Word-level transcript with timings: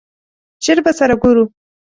ژر 0.63 0.77
به 0.85 0.91
سره 0.99 1.15
ګورو! 1.21 1.43